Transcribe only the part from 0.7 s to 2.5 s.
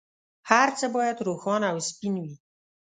څه باید روښانه او سپین وي.